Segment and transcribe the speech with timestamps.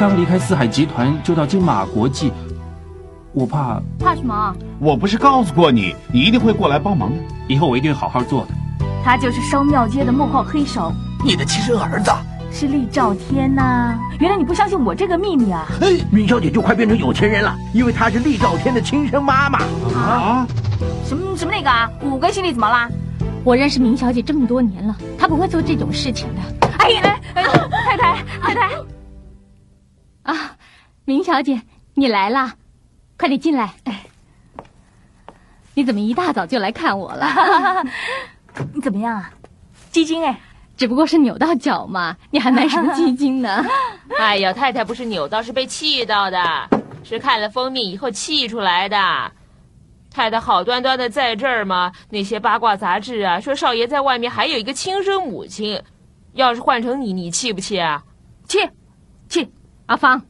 [0.00, 2.32] 刚离开四海集团，就到金马国际，
[3.34, 4.56] 我怕怕什么？
[4.78, 7.16] 我不是告诉过你，你一定会过来帮忙的。
[7.46, 8.86] 以后我一定好好做的。
[9.04, 10.90] 他就是烧庙街的幕后黑手，
[11.22, 12.10] 你的亲生儿子。
[12.50, 15.66] 是厉兆天呐、原来你不相信我这个秘密啊？
[15.82, 19.58] 哎，明小姐就快变成有钱人了，因为她是厉兆天的亲生妈妈。
[19.94, 20.46] 啊！
[21.04, 21.90] 什么什么那个啊？
[22.00, 22.88] 五根心里怎么啦？
[23.44, 26.68] 我认识明小姐这么多年了，她不会做这种事情的。
[26.78, 28.70] 哎哎哎，太太太太，
[30.30, 30.56] 啊，
[31.04, 31.60] 明小姐，
[31.94, 32.54] 你来啦，
[33.18, 33.74] 快点进来。
[33.84, 34.06] 哎，
[35.74, 37.26] 你怎么一大早就来看我了？
[38.72, 39.30] 你怎么样啊？
[39.90, 40.38] 鸡精哎，
[40.76, 43.64] 只不过是扭到脚嘛，你还买什么鸡精呢？
[44.18, 46.38] 哎呀，太太不是扭到，是被气到的，
[47.02, 48.96] 是看了封面以后气出来的。
[50.12, 55.82] 太太好端端的在这儿嘛，那些八卦杂志啊，说少爷在外面还有一个亲生母亲，
[56.34, 58.02] 要是换成你，你气不气啊？
[58.46, 58.68] 气气，
[59.90, 60.22] 阿芳，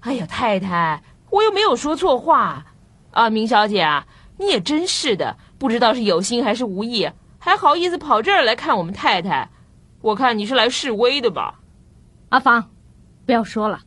[0.00, 2.66] 哎呀，太太，我又没有说错话，
[3.12, 9.48] 啊，明小姐啊，你也真是的，不知道是有心还是无意，还好意思跑这儿来看我们太太，
[10.00, 11.60] 我看你是来示威的吧？
[12.30, 12.70] 阿芳，
[13.24, 13.82] 不要说了，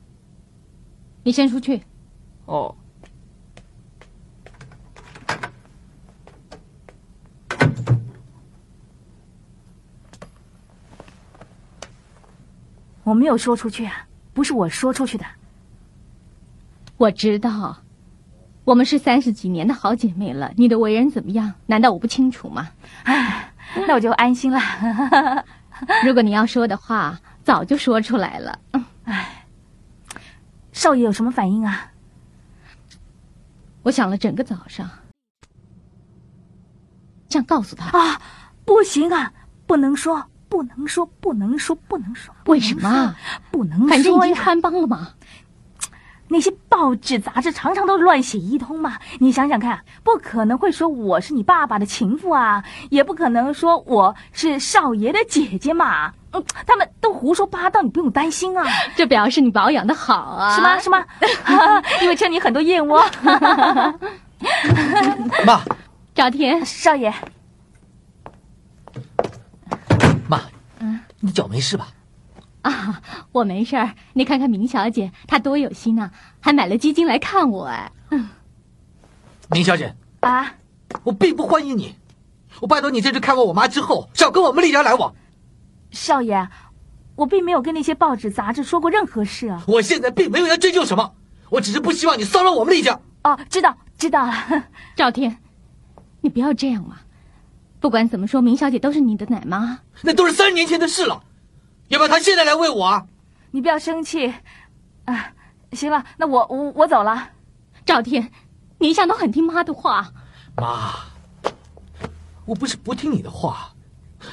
[1.23, 1.83] 你先出去。
[2.45, 2.73] 哦。
[13.03, 14.04] 我没有说出去啊，
[14.35, 15.25] 不是我说出去的。
[16.97, 17.77] 我知道，
[18.65, 21.53] 我们是三十几年的好姐妹了，你的为人怎么样？
[21.65, 22.69] 难道我不清楚吗？
[23.03, 23.53] 唉，
[23.87, 24.59] 那我就安心了。
[26.05, 28.59] 如果你要说的话，早就说出来了。
[29.05, 29.45] 唉，
[30.73, 31.91] 少爷有什么反应啊？
[33.83, 34.89] 我想了整个早上，
[37.29, 38.21] 想告诉他啊，
[38.65, 39.31] 不行啊，
[39.65, 42.33] 不能说，不能说，不能说，不能说。
[42.45, 43.15] 为什么？
[43.51, 45.09] 不能说反正已经穿帮了嘛。
[46.27, 56.11] 那些报纸杂志常常都乱写一通嘛，你想想看，不可能会说我是你爸爸的情妇啊，也不可能说我是少爷的姐姐嘛。
[56.31, 58.65] 嗯，他们都胡说八道，你不用担心啊。
[58.97, 60.55] 这表示你保养的好啊。
[60.55, 60.79] 是吗？
[60.79, 61.05] 是吗？
[62.01, 63.05] 因为欠你很多燕窝。
[65.45, 65.61] 妈，
[66.15, 67.13] 赵天，少爷，
[71.25, 71.87] 你脚没事吧？
[72.61, 73.95] 啊，我没事儿。
[74.13, 77.91] 你看看明小姐，她多有心啊，还买了基金来看我哎。
[78.11, 78.29] 嗯
[79.49, 80.53] 明小姐，啊，
[81.03, 81.95] 我并不欢迎你。
[82.59, 85.15] 我拜托你这次看过我妈之后，少跟我们厉家来往。
[85.89, 86.47] 少爷，
[87.15, 89.63] 我并没有跟那些报纸杂志说过任何事啊。
[89.67, 91.15] 我现在并没有要追究什么，
[91.49, 92.99] 我只是不希望你骚扰我们厉家。
[93.23, 94.33] 哦，知道知道了。
[94.95, 95.37] 赵天，
[96.21, 96.99] 你不要这样嘛。
[97.79, 99.79] 不管怎么说，明小姐都是你的奶妈。
[100.01, 101.21] 那都是三十年前的事了，
[101.89, 103.05] 要不要她现在来喂我啊？
[103.51, 104.33] 你不要生气。
[105.05, 105.33] 啊，
[105.71, 107.29] 行了，那我我我走了。
[107.85, 108.31] 赵天，
[108.79, 110.07] 你一向都很听妈的话。
[110.57, 110.95] 妈，
[112.45, 113.73] 我不是不听你的话，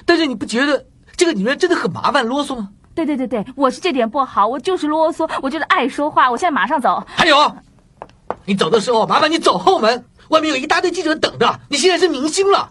[0.07, 2.71] 但是你不觉得这个女人真的很麻烦啰嗦吗？
[2.95, 6.31] 对对对对，我是这点不好，我就是啰嗦，我就是爱说话。
[6.31, 7.05] 我现在马上走。
[7.07, 7.57] 还有，
[8.47, 11.61] 你走的时候麻烦你走后门，外面有一大堆记者等着。
[11.69, 12.71] 你现在是明星了。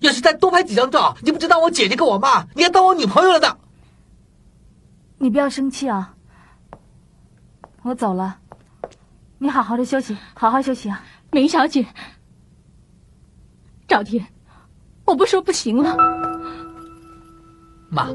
[0.00, 3.56] 要是再多拍几张照，你不知道我姐姐跟我妈，你还当我女朋友了呢。
[5.18, 6.14] 你不要生气啊，
[7.82, 8.38] 我走了，
[9.38, 11.02] 你好好的休息，好好休息啊。
[11.32, 11.84] 明小姐，
[13.88, 14.26] 赵天，
[15.04, 15.96] 我不说不行了。
[17.90, 18.06] 妈，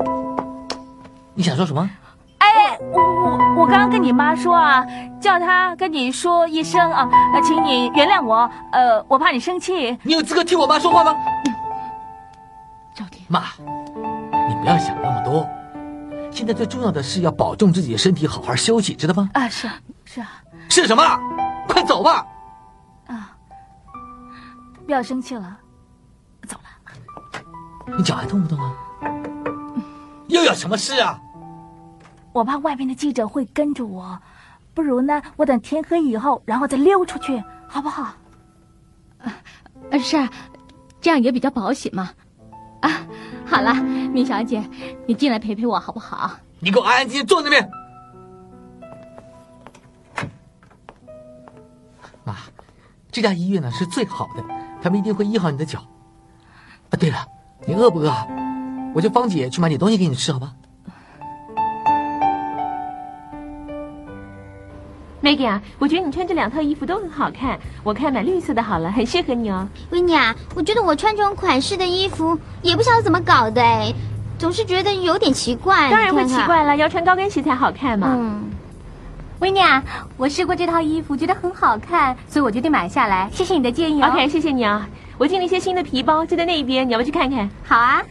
[1.35, 1.89] 你想说什么？
[2.37, 4.85] 哎，我我我刚刚跟你妈说啊，
[5.19, 9.97] 叫她跟你说一声啊，呃请你原谅我，呃，我怕你生气。
[10.03, 11.13] 你有资格替我妈说话吗？
[13.27, 15.47] 妈，你不要想那么多。
[16.31, 19.29] 现在最重要的是要保重自己的身体，好好休息，知道吗？
[19.33, 19.75] 啊，是啊
[20.05, 20.27] 是啊
[20.69, 21.03] 是什么？
[21.67, 22.25] 快走吧！
[23.07, 23.37] 啊，
[24.85, 25.57] 不要生气了，
[26.47, 27.95] 走了。
[27.97, 28.73] 你脚还痛不痛啊？
[30.27, 31.19] 又有什么事啊？
[32.31, 34.19] 我怕外面的记者会跟着我，
[34.73, 38.11] 不如呢，我等天黑以后，然后再溜出去，好不好？
[39.21, 39.31] 啊，
[39.99, 40.27] 是啊，
[40.99, 42.09] 这样也比较保险嘛。
[42.83, 43.07] 啊，
[43.45, 43.73] 好了，
[44.11, 44.61] 米小姐，
[45.07, 46.31] 你进来陪陪我好不好？
[46.59, 47.71] 你给我安安静静坐那边。
[52.25, 52.35] 妈，
[53.09, 54.43] 这家医院呢是最好的，
[54.81, 55.79] 他们一定会医好你的脚。
[56.89, 57.25] 啊，对了，
[57.65, 58.13] 你饿不饿？
[58.93, 60.53] 我叫芳姐去买点东西给你吃，好吧？
[65.23, 69.65] Maggie 啊，我觉得你穿这两套衣服都很好看，我看买绿色的好了， 很适合你哦。
[69.91, 73.93] 维尼啊，我觉得我穿这种款式的衣服也不晓得怎么搞的哎，
[74.37, 75.89] 总是觉得有点奇怪。
[75.89, 76.25] 当然会。
[76.25, 78.09] 奇怪了，要穿高跟鞋才好看嘛。
[78.11, 78.49] 嗯，
[79.39, 79.81] 维尼啊，
[80.17, 83.29] 我试过这套衣服，觉得很好看，所以我决定买下来。
[83.31, 84.09] 谢谢你的建议哦。
[84.09, 84.85] OK，谢谢你啊。
[85.17, 87.49] 我进了一些新的皮包，就在那边，你要不要去看看？
[87.63, 88.01] 好啊。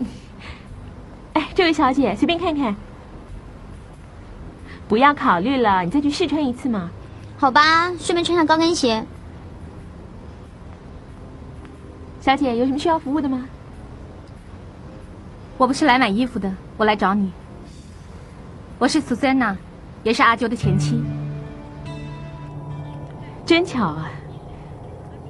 [1.34, 2.74] 哎，这位小姐，随便看看。
[4.90, 6.90] 不要考虑了，你再去试穿一次嘛。
[7.38, 9.06] 好吧，顺便穿上高跟鞋。
[12.20, 13.46] 小姐，有什么需要服务的吗？
[15.56, 17.30] 我不是来买衣服的，我来找你。
[18.80, 19.56] 我是苏珊娜，
[20.02, 21.00] 也是阿啾的前妻。
[23.46, 24.10] 真巧啊！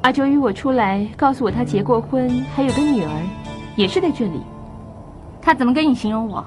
[0.01, 3.29] 阿周约我出来，告诉我他结过婚，还有个女儿，
[3.77, 4.41] 也是在这里。
[5.43, 6.43] 他怎么跟你形容我？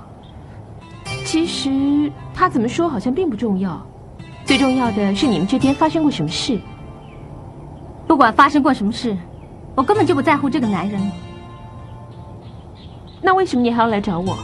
[1.26, 3.86] 其实他怎么说好像并不重要，
[4.44, 6.60] 最重要的是你们之间发生过什么事。
[8.08, 9.16] 不管发生过什么事，
[9.76, 11.02] 我根本就不在乎这个男人。
[13.22, 14.38] 那为什么你还要来找我？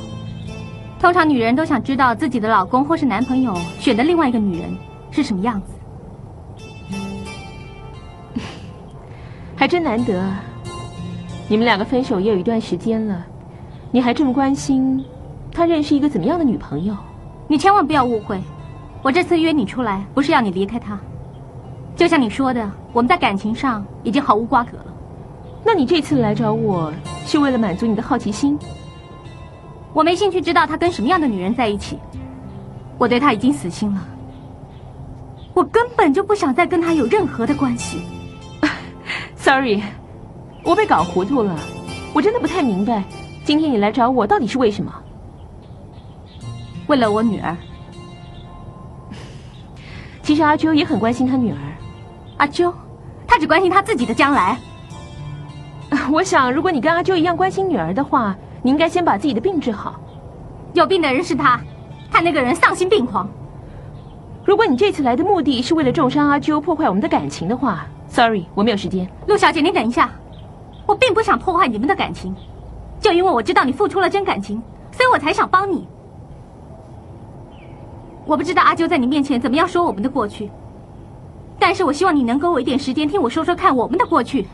[1.00, 4.78] 通常女人都想知道自己的老公或是男朋友选的另外一个女人
[5.12, 5.74] 是什么样子。
[9.56, 10.32] 还真难得！
[11.48, 13.26] 你们两个分手也有一段时间了，
[13.92, 15.04] 你还这么关心
[15.52, 16.96] 他认识一个怎么样的女朋友？
[17.52, 18.40] 你千万不要误会，
[19.02, 21.00] 我这次约你出来不是要你离开他。
[21.96, 24.86] 就像你说的，我们在感情上已经毫无瓜葛了。
[25.66, 26.94] 那你这次来找我
[27.26, 28.56] 是为了满足你的好奇心？
[29.94, 31.98] 我没兴趣知道他跟什么样的女人在一起，
[33.00, 34.08] 我对他已经死心了。
[35.56, 38.04] 我根本就不想再跟他有任何的关系。
[39.36, 39.82] Sorry，
[40.64, 41.58] 我被搞糊涂了，
[42.14, 43.04] 我真的不太明白，
[43.44, 44.94] 今天你来找我到底是为什么？
[46.90, 47.56] 为了我女儿，
[50.24, 51.58] 其实阿啾也很关心他女儿。
[52.38, 52.74] 阿啾，
[53.28, 54.58] 他只关心他自己的将来。
[56.12, 60.02] 我想，如果你跟阿啾一样关心女儿的话，你应该先把自己的病治好。
[60.74, 61.62] 有病的人是他，
[62.10, 63.30] 他那个人丧心病狂。
[64.44, 69.08] 如果你这次来的目的是为了重伤阿啾、破坏我们的感情的话，Sorry，我没有时间。
[69.28, 70.10] 陆小姐，你等一下，
[70.88, 72.36] 我并不想破坏你们的感情，
[73.00, 74.60] 就因为我知道你付出了真感情，
[74.92, 75.88] 所以我才想帮你。
[78.30, 80.52] 我不知道阿啾在你面前怎么样说我们的过去，
[81.58, 84.48] 但是我希望你能给我一点时间，听我说说看我们的过去。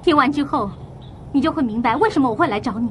[0.00, 0.70] 听完之后，
[1.32, 2.88] 你就会明白为什么我会来找你。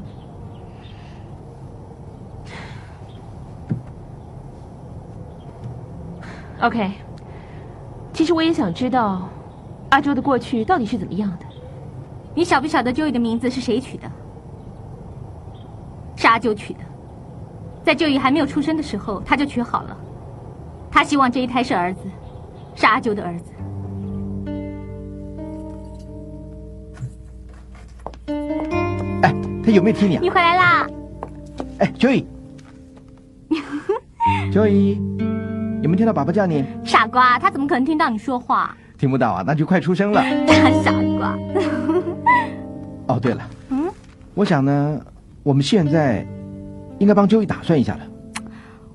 [6.60, 6.92] OK，
[8.12, 9.30] 其实我也想知道
[9.88, 11.46] 阿周的过去到底是怎么样的。
[12.36, 14.12] 你晓不晓得 Joey 的名字是谁取的？
[16.18, 16.80] 是阿九取的。
[17.88, 19.96] 在 Joey 还没有出生的时候，他就娶好了。
[20.92, 22.02] 他希望这一胎是儿子，
[22.76, 23.54] 是阿九的儿子。
[29.24, 30.20] 哎，他有没有听你啊？
[30.22, 30.86] 你回来啦！
[31.80, 34.98] 哎，Joey，Joey，
[35.82, 36.66] 有没有听到爸爸叫你？
[36.84, 38.76] 傻瓜，他怎么可能听到你说话？
[38.98, 40.22] 听不到啊，那就快出生了。
[40.46, 41.38] 大 傻瓜。
[43.08, 43.90] 哦，对了，嗯，
[44.34, 45.00] 我想呢，
[45.42, 46.28] 我们现在
[47.00, 48.02] 应该帮 Joey 打算一下了。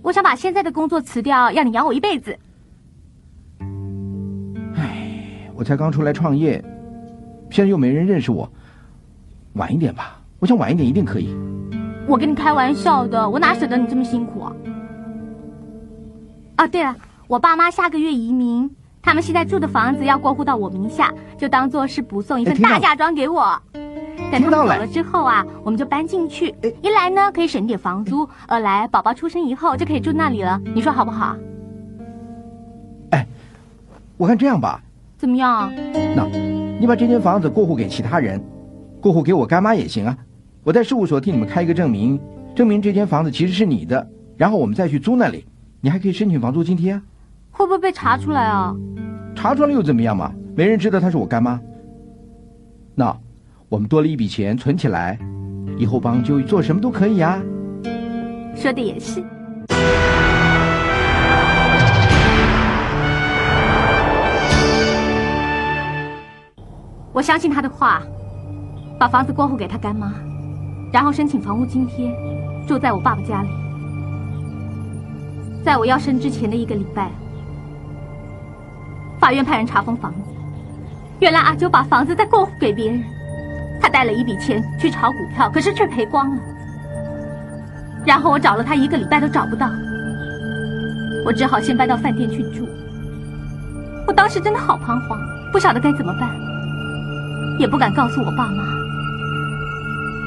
[0.02, 2.38] 我想把现在的工作辞掉，要你养我一辈子。
[5.54, 6.62] 我才刚出来创业，
[7.50, 8.50] 现在又没人认识我，
[9.52, 11.32] 晚一点吧，我想晚一点一定可以。
[12.08, 14.52] 我跟你开玩笑的，我哪舍得你这么辛苦啊？
[16.58, 16.96] 哦，对了，
[17.28, 18.68] 我爸妈下个月移民，
[19.00, 23.56] 他们现在住的房子要过户到我名下，就当做是补送一份大嫁妆给我。
[24.32, 26.54] 等他们听到了走了之后啊，我们就搬进去。
[26.80, 30.58] 一来呢可以省点房租，二来宝宝出生以后就可以住那里了。
[30.74, 31.36] 你说好不好？
[34.16, 34.80] 我看这样吧，
[35.18, 35.72] 怎么样？
[36.14, 36.24] 那，
[36.78, 38.40] 你把这间房子过户给其他人，
[39.00, 40.16] 过户给我干妈也行啊。
[40.62, 42.20] 我在事务所替你们开一个证明，
[42.54, 45.44] 证明这间房子其实是你的，然后我们再去租那里，
[45.80, 47.02] 你还可以申请房租津贴啊。
[47.50, 48.72] 会不会被查出来啊？
[49.34, 50.32] 查出来又怎么样嘛？
[50.54, 51.60] 没人知道她是我干妈。
[52.94, 53.16] 那，
[53.72, 55.18] 我们多了一笔钱存起来，
[55.78, 57.40] 以后帮就做什么都可以啊。
[58.54, 59.24] 说的也是。
[67.14, 68.02] 我相信他的话，
[69.00, 70.12] 把房子过户给他干妈，
[70.92, 72.14] 然后申请房屋津贴，
[72.68, 73.48] 住在我爸爸家里。
[75.64, 77.10] 在我要生之前的一个礼拜，
[79.18, 80.30] 法院派人查封房子，
[81.20, 83.02] 原来阿九把房子再过户给别人，
[83.92, 86.42] 带了一笔钱去炒股票，可是却赔光了。
[88.04, 89.70] 然后我找了他一个礼拜都找不到，
[91.24, 92.66] 我只好先搬到饭店去住。
[94.08, 95.18] 我当时真的好彷徨，
[95.52, 96.28] 不晓得该怎么办，
[97.58, 98.64] 也不敢告诉我爸妈。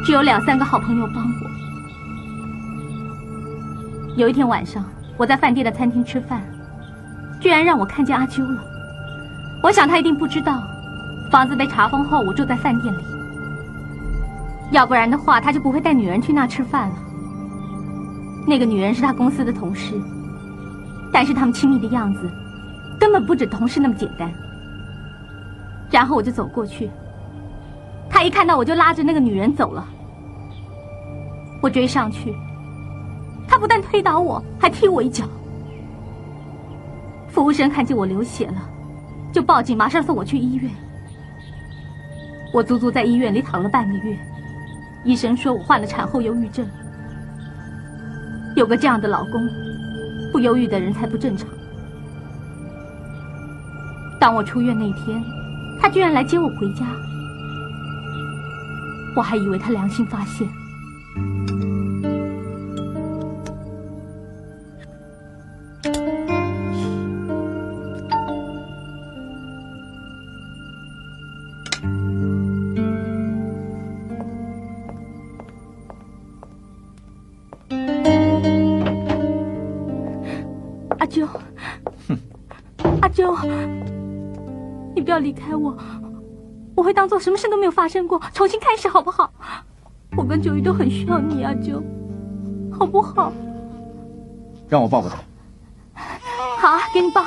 [0.06, 1.52] 只有两三个好朋友帮我。
[4.16, 4.86] 有一天晚上，
[5.18, 6.42] 我在饭店的餐厅吃饭，
[7.42, 8.64] 居然让我看见阿啾了。
[9.62, 10.64] 我想他一定不知道，
[11.30, 13.15] 房子被查封后，我住在饭店里。
[14.72, 16.96] 要不然的话，他就不会带女人去那吃饭了。
[18.48, 19.94] 那个女人是他公司的同事，
[21.12, 22.30] 但是他们亲密的样子，
[23.00, 24.32] 根本不止同事那么简单。
[25.92, 26.90] 然后我就走过去，
[28.10, 29.88] 他一看到我就拉着那个女人走了。
[31.62, 32.36] 我追上去，
[33.48, 35.26] 他不但推倒我，还踢我一脚。
[37.28, 38.70] 服务生看见我流血了，
[39.32, 40.70] 就报警，马上送我去医院。
[42.54, 44.18] 我足足在医院里躺了半个月，
[45.06, 46.68] 医生说我患了产后忧郁症。
[48.56, 49.48] 有个这样的老公，
[50.32, 51.48] 不忧郁的人才不正常。
[54.20, 55.24] 当我出院那天，
[55.80, 56.86] 他居然来接我回家，
[59.16, 60.48] 我还以为他良心发现。
[85.16, 85.74] 要离开我，
[86.76, 89.32] 我会当做什么事都没有发生过，重新开始好不好？
[90.18, 91.82] 我跟九一都很需要你，阿啾，
[92.78, 93.32] 好不好？
[94.68, 95.16] 让我抱抱他。
[96.60, 97.24] 好啊，给你抱。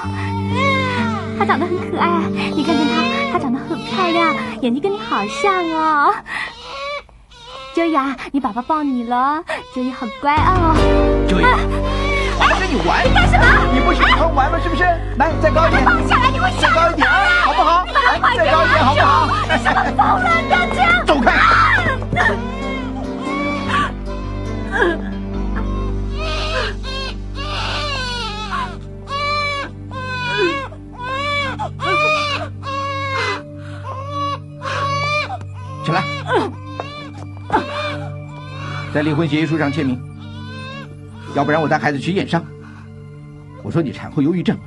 [1.39, 6.13] 他长得很可爱，你看看他，他长得很漂亮，眼睛跟你好像哦。
[7.75, 9.43] 九一啊，你爸爸抱你了，
[9.75, 10.77] 九一好乖哦。
[11.27, 13.09] 九一，我要跟你玩。
[13.09, 13.73] 你干什么？
[13.73, 14.59] 你不喜欢玩吗？
[14.63, 14.83] 是不是？
[15.17, 15.83] 来，再高一点。
[15.87, 17.09] 放下来，你会再高一点
[18.21, 18.37] 啊，好不好？
[18.37, 19.29] 来，再高一点，好不好？
[19.47, 20.27] 你什么疯了？
[20.47, 21.07] 不要这样！
[21.07, 21.27] 走开！
[35.85, 36.05] 起来，
[38.93, 39.99] 在离婚协议书上签名，
[41.35, 42.45] 要不然我带孩子去验伤。
[43.63, 44.59] 我说你产后忧郁症，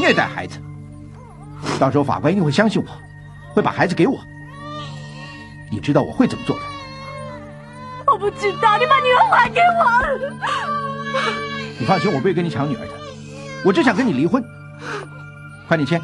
[0.00, 0.60] 虐待孩子，
[1.78, 2.88] 到时候法官一定会相信我，
[3.52, 4.18] 会把孩子给我。
[5.70, 6.62] 你知道我会怎么做的？
[8.06, 9.84] 我不知道，你把女儿还给我。
[11.78, 12.92] 你放心，我不会跟你抢女儿的，
[13.64, 14.42] 我只想跟你离婚。
[15.68, 16.00] 快点签！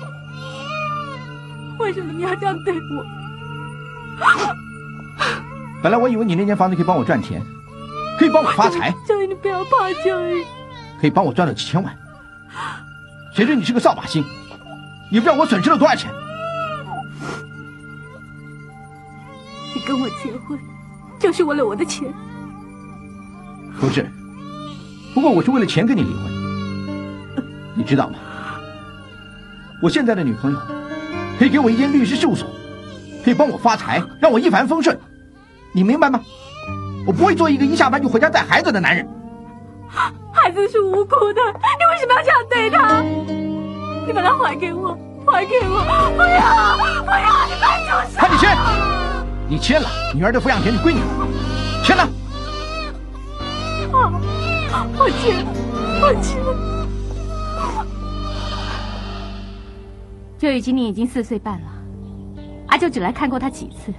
[1.79, 3.07] 为什么你要这样对我？
[5.83, 7.41] 本来我以为你那间房子可以帮我赚钱，
[8.19, 10.45] 可以帮我发财，九一，你不要怕，九一。
[11.01, 11.97] 可以帮我赚到几千万。
[13.35, 14.25] 谁知你是个扫把星，
[15.13, 16.11] 你不知道我损失了多少钱。
[19.75, 20.59] 你跟我结婚，
[21.21, 22.11] 就是为了我的钱。
[23.79, 24.11] 不是，
[25.13, 28.15] 不过我是为了钱跟你离婚，你知道吗？
[29.83, 30.59] 我现在的女朋友
[31.39, 32.49] 可以给我一间律师事务所，
[33.23, 34.99] 可以帮我发财，让我一帆风顺，
[35.75, 36.23] 你明白吗？
[37.07, 39.07] 我不会做一个一下班就回家带孩子的男人。
[40.33, 43.05] 孩子是无辜的，你为什么要这样对他？
[44.07, 45.85] 你把它还给我，还给我！
[46.17, 47.47] 不要，不要！
[47.47, 48.19] 你搬出去！
[48.19, 48.57] 快点签！
[49.49, 51.07] 你签了，女儿的抚养权就归你了，
[51.85, 52.03] 签了。
[53.93, 55.47] 啊，我签，
[56.01, 56.41] 我签。
[60.39, 61.69] 周宇今年已经四岁半了，
[62.69, 63.93] 阿舅只来看过他几次。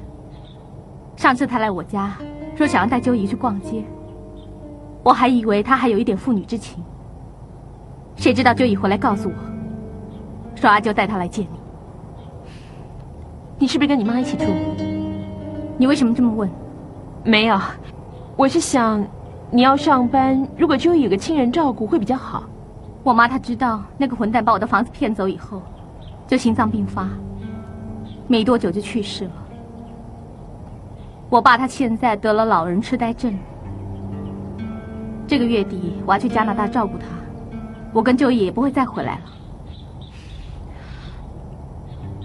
[1.15, 2.17] 上次他来我家，
[2.57, 3.85] 说想要带周姨去逛街，
[5.03, 6.83] 我还以为他还有一点父女之情。
[8.17, 9.35] 谁知道周姨回来告诉我，
[10.63, 11.59] 说阿舅带他来见你。
[13.59, 14.45] 你是不是跟你妈一起住？
[15.75, 16.49] 你为什么这么问？
[17.25, 17.59] 没有，
[18.37, 19.05] 我是想，
[19.51, 22.45] 你要上班，如果周怡有个亲人照顾会比较好。
[23.03, 25.61] 我妈她知道那个混蛋把我的房子骗走以后。
[26.27, 27.09] 就心脏病发，
[28.27, 29.31] 没多久就去世了。
[31.29, 33.37] 我爸他现在得了老人痴呆症，
[35.27, 37.07] 这个月底我要去加拿大照顾他，
[37.91, 39.21] 我跟舅爷也不会再回来了。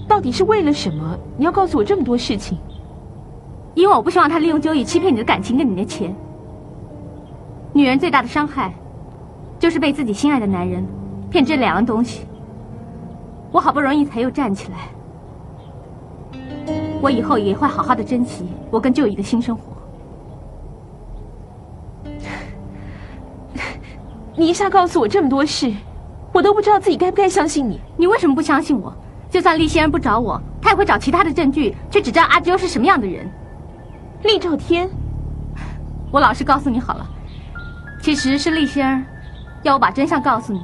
[0.09, 1.17] 到底是为了什么？
[1.37, 2.59] 你要告诉我这么多事情？
[3.75, 6.12] 因为我不希望他利用周易欺骗你的感情跟你的钱。
[7.73, 8.75] 女人最大的伤害，
[9.59, 10.85] 就是被自己心爱的男人
[11.31, 12.27] 骗这两样东西。
[13.53, 14.88] 我好不容易才又站起来，
[17.00, 19.62] 我以后也会好好的珍惜我跟舅姨的新生活。
[24.35, 25.73] 你一下告诉我这么多事，
[26.33, 27.81] 我都不知道自己该不该相信你。
[27.97, 28.93] 你为什么不相信我？
[29.30, 33.28] 就算厉先生不找我，他也会找其他的证据去指证阿周是什么样的人。
[34.23, 34.88] 厉兆天，
[36.11, 37.06] 我老实告诉你好了，
[38.00, 39.04] 其实是厉先生
[39.62, 40.62] 要我把真相告诉你。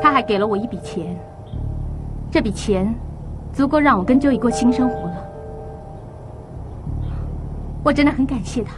[0.00, 1.16] 他还给了我一笔钱，
[2.30, 2.92] 这笔钱
[3.52, 5.16] 足够让我跟周怡过新生活了。
[7.84, 8.74] 我真的很感谢他，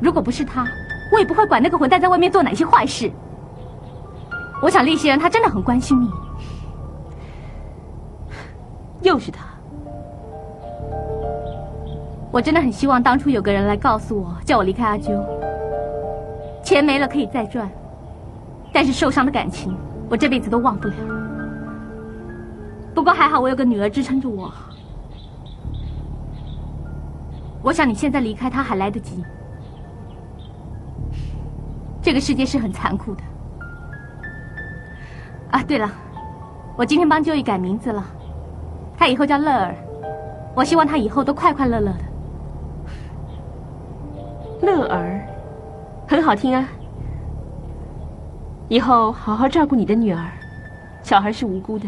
[0.00, 0.64] 如果不是他，
[1.12, 3.10] 我也不会管那个混蛋在外面做哪些坏事。
[4.62, 6.08] 我想厉先生他真的很关心你，
[9.02, 9.44] 又是他。
[12.30, 15.20] 我真的很希望当初有个人来告诉我，叫我离开阿啾。
[16.62, 17.68] 钱没了可以再赚，
[18.72, 19.76] 但是受伤的感情。
[20.08, 20.94] 我这辈子都忘不了。
[22.94, 24.52] 不过还好，我有个女儿支撑着我。
[27.62, 29.24] 我想你现在离开他还来得及。
[32.00, 33.22] 这个世界是很残酷的。
[35.52, 35.88] 啊，对了，
[36.76, 38.04] 我今天帮就义改名字了，
[38.98, 39.74] 他以后叫乐儿。
[40.54, 41.98] 我希望他以后都快快乐乐的。
[44.62, 45.26] 乐儿，
[46.06, 46.68] 很好听啊。
[48.68, 50.26] 以后好好照顾你的女儿，
[51.02, 51.86] 小孩是无辜的。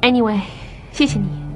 [0.00, 0.40] Anyway，
[0.92, 1.47] 谢谢你。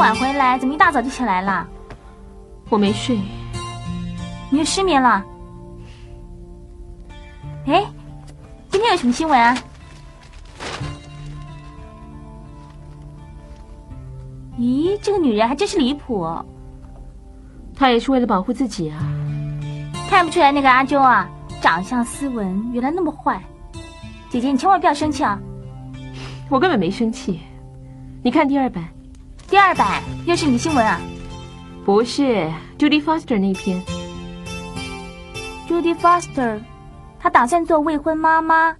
[0.00, 1.68] 晚回来，怎么一大早就起来了？
[2.70, 3.18] 我没睡，
[4.48, 5.22] 你又失眠了。
[7.66, 7.84] 哎，
[8.70, 9.54] 今天有什么新闻啊？
[14.58, 16.26] 咦，这个女人还真是离谱。
[17.76, 18.98] 她也是为了保护自己啊。
[20.08, 21.28] 看不出来那个阿周啊，
[21.60, 23.42] 长相斯文，原来那么坏。
[24.30, 25.38] 姐姐，你千万不要生气啊。
[26.48, 27.40] 我根本没生气。
[28.22, 28.84] 你看第二版。
[29.48, 31.00] 第二版又是你的新闻啊？
[31.86, 33.82] 不是，Judy Foster 那篇。
[35.66, 36.60] Judy Foster，
[37.18, 38.76] 她打算做未婚妈妈，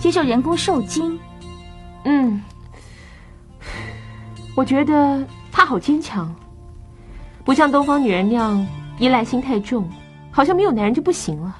[0.00, 1.18] 接受人工受精。
[2.04, 2.42] 嗯，
[4.56, 6.34] 我觉得她好坚强，
[7.44, 8.66] 不像东方女人那样
[8.98, 9.86] 依赖心太重，
[10.30, 11.54] 好像没有男人就不行了。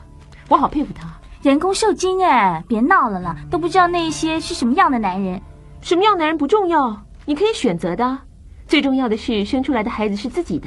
[0.48, 1.06] 我好佩服她。
[1.42, 5.40] 人工受精哎，别闹了啦，都不知道那些是什么样的男人。
[5.82, 8.18] 什么样男人不重要，你可以选择的。
[8.66, 10.66] 最重要的是，生出来的孩子是自己的。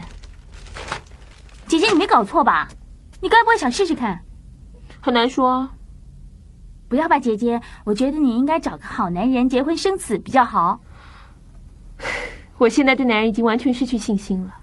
[1.67, 2.69] 姐姐，你没搞错吧？
[3.19, 4.23] 你该不会想试试看？
[5.01, 5.69] 很难说。
[6.87, 10.79] 不要吧，姐姐，我觉得你应该找个好男人结婚生子比较好。
[12.57, 14.55] 我现在对男人已经完全失去信心了。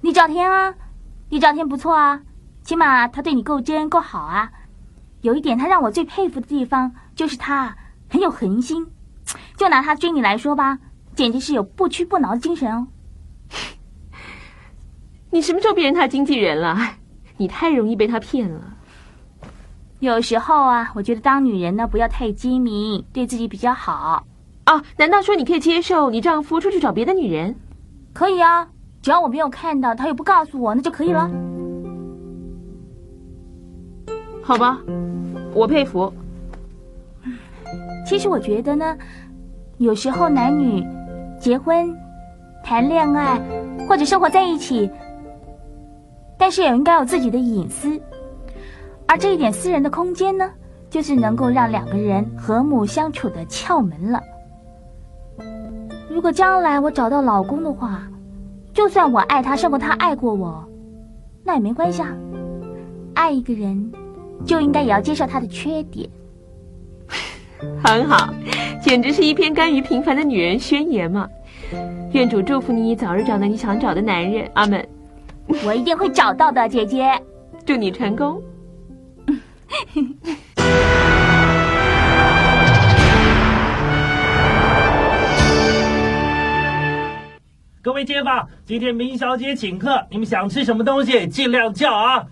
[0.00, 0.74] 厉兆天啊，
[1.28, 2.20] 厉兆天不错啊，
[2.64, 4.50] 起码他对你够真够好啊。
[5.20, 7.76] 有一点，他让我最佩服的地方就是他
[8.10, 8.84] 很有恒心。
[9.56, 10.80] 就拿他追你来说吧。
[11.14, 12.86] 简直是有不屈不挠的精神哦！
[15.30, 16.76] 你什么时候变成他经纪人了？
[17.36, 18.74] 你太容易被他骗了。
[20.00, 24.24] 有时候啊，我觉得当女人呢，不要太精明，对自己比较好。
[24.66, 27.56] 哦，哦，难道说你可以接受你丈夫出去找别的女人？
[28.12, 28.68] 可以啊，
[29.02, 31.30] 只要我没有看到，他又不告诉我，那就可以了。
[34.42, 34.78] 好吧，
[35.54, 36.12] 我佩服。
[38.06, 38.96] 其实我觉得呢，
[39.78, 40.86] 有时候男女
[41.44, 41.94] 结婚、
[42.62, 43.38] 谈恋爱
[43.86, 44.90] 或者生活在一起，
[46.38, 48.00] 但是也应该有自己的隐私，
[49.06, 50.50] 而这一点私人的空间呢，
[50.88, 54.22] 就是能够让两个人和睦相处的窍门了。
[56.08, 58.08] 如果将来我找到老公的话，
[58.72, 60.64] 就算我爱他胜过他爱过我，
[61.44, 62.08] 那也没关系啊。
[63.12, 63.92] 爱一个人，
[64.46, 66.08] 就应该也要接受他的缺点。
[67.82, 68.32] 很好，
[68.82, 71.28] 简直是一篇甘于平凡的女人宣言嘛！
[72.12, 74.86] 愿主祝福你早日找到你想找的男人，阿门。
[75.64, 77.12] 我一定会找到的，姐姐。
[77.66, 78.42] 祝你成功。
[87.82, 92.24] 各位街坊，今天明小姐请客，你们想吃什么东西，尽量叫啊！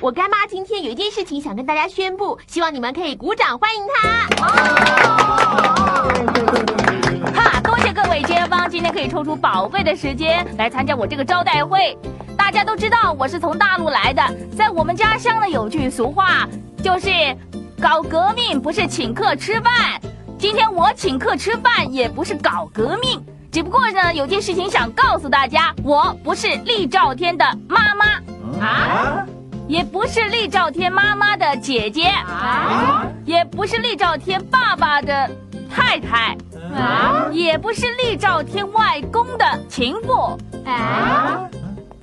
[0.00, 4.26] 我干妈今天有一件事情想跟大家宣布，希望你们可以鼓掌欢迎她。
[7.38, 11.94] 哈，多谢各位街坊，今天可以抽出宝贵的时间来参加我这个招待会。
[12.34, 14.22] 大家都知道我是从大陆来的，
[14.56, 16.48] 在我们家乡呢有句俗话，
[16.82, 17.10] 就是
[17.78, 20.00] 搞革命不是请客吃饭。
[20.38, 28.06] 今天我请客吃饭也不是搞革命，只不过呢有件事情想告诉大家，我不是厉兆天的妈妈
[28.64, 29.26] 啊，
[29.70, 35.30] 也不是厉兆天妈妈的姐姐啊，也不是厉兆天爸爸的
[35.72, 36.36] 太太
[36.76, 40.36] 啊，也不是厉兆天外公的情妇。
[40.68, 41.48] 啊。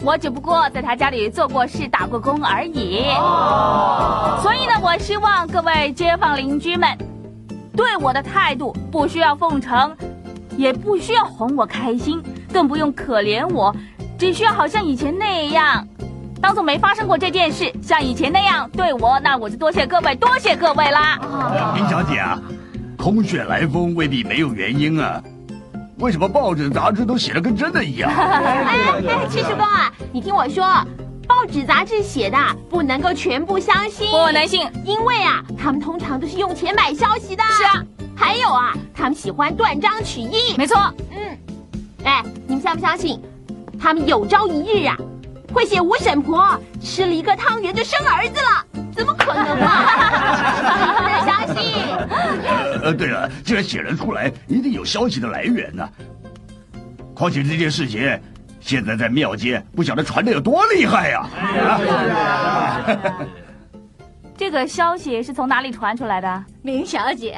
[0.01, 3.03] 我只不过在他家里做过事、打过工而已，
[4.41, 6.87] 所以呢，我希望各位街坊邻居们
[7.75, 9.93] 对我的态度不需要奉承，
[10.55, 13.75] 也不需要哄我开心，更不用可怜我，
[14.17, 15.85] 只需要好像以前那样，
[16.41, 21.19] 当做没发生过这件事，像以前那样对我，那我就多谢各位，多谢各位啦。
[21.75, 22.39] 林小姐啊，
[22.97, 25.21] 空穴来风未必没有原因啊。
[25.99, 28.11] 为什么报纸杂志都写的跟真的一样？
[28.11, 30.63] 哎 哎，赤石公啊，你听我说，
[31.27, 32.37] 报纸杂志写的
[32.69, 37.43] 不能够全部相信，不能信，因为啊，他们通常都是用钱买消息的。
[37.43, 37.83] 是啊，
[38.15, 40.55] 还有啊，他们喜欢断章取义。
[40.55, 40.77] 没错，
[41.09, 41.37] 嗯，
[42.03, 43.19] 哎，你们相不相信？
[43.79, 44.95] 他们有朝一日啊，
[45.57, 46.47] 会写吴婶婆
[46.79, 48.63] 吃了一个汤圆就生儿子了？
[48.95, 49.87] 怎么可能嘛？
[51.01, 51.73] 不能相信。
[52.83, 55.89] 呃，对了，既然写了出来，一定有消息的来源呢。
[57.15, 58.21] 况且这件事情
[58.59, 61.27] 现在在庙街，不晓得传的有多厉害呀！
[64.37, 66.43] 这个消息是从哪里传出来的？
[66.61, 67.35] 明小姐，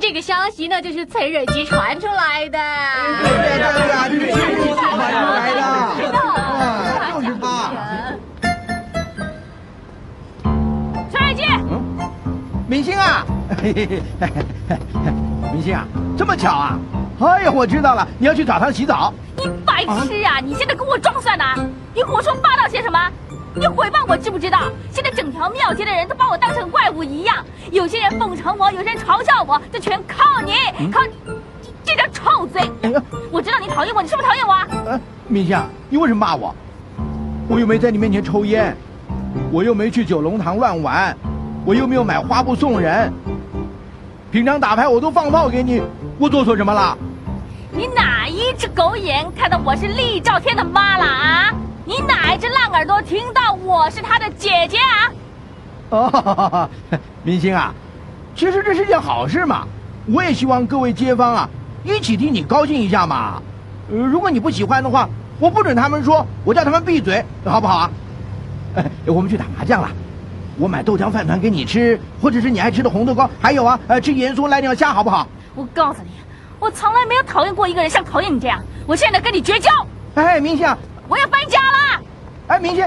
[0.00, 2.58] 这个消息呢，就是崔瑞吉传出来的。
[3.24, 4.98] 对对对啊，就是崔瑞吉传出
[5.34, 6.25] 来的。
[12.68, 13.24] 明星啊，
[15.52, 15.86] 明星啊，
[16.18, 16.78] 这么巧啊！
[17.20, 19.14] 哎呀，我知道了，你要去澡堂洗澡。
[19.36, 20.40] 你白痴啊！
[20.44, 21.44] 你现在跟我装蒜呢？
[21.94, 22.98] 你胡说八道些什么？
[23.54, 24.62] 你诽谤我知不知道？
[24.90, 27.36] 现在整条庙街的人都把我当成怪物一样，
[27.70, 30.52] 有些人奉承我，有些人嘲笑我，这全靠你，
[30.90, 31.12] 靠你
[31.84, 32.68] 这张臭嘴！
[33.30, 34.52] 我知道你讨厌我，你是不是讨厌我？
[34.90, 35.56] 呃，明星，
[35.88, 36.54] 你为什么骂我？
[37.48, 38.76] 我又没在你面前抽烟，
[39.52, 41.16] 我又没去九龙塘乱玩，
[41.66, 43.12] 我又没有买花布送人。
[44.30, 45.82] 平常打牌我都放炮给你，
[46.16, 46.96] 我做错什么了？
[47.72, 51.52] 你哪一只狗眼看到我是厉兆天的妈了啊？
[51.84, 55.10] 你哪一只烂耳朵听到我是他的姐姐啊？
[55.90, 56.70] 哦，
[57.24, 57.74] 明星啊，
[58.36, 59.66] 其实这是件好事嘛。
[60.06, 61.48] 我也希望各位街坊啊，
[61.82, 63.42] 一起替你高兴一下嘛。
[63.90, 65.08] 呃，如果你不喜欢的话，
[65.40, 67.90] 我不准他们说，我叫他们闭嘴，好不好啊？
[68.76, 69.88] 哎，我们去打麻将了，
[70.58, 75.26] 我买豆浆饭团给你吃，或者是你爱吃的红豆糕，还有啊，呃，吃盐酥来两虾，好不好？
[75.54, 76.10] 我告诉你，
[76.58, 79.70] 我从来没有讨厌过一个人像讨厌你这样，我现在跟你绝交。
[80.14, 80.66] 哎，明星。
[81.08, 82.02] 我要搬家了！
[82.48, 82.84] 哎，明星，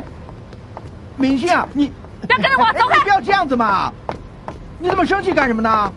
[1.15, 1.89] 明星啊，你
[2.21, 2.99] 不要跟着我，走开！
[3.01, 3.93] 不要这样子嘛！
[4.77, 5.93] 你这么生气干什么呢？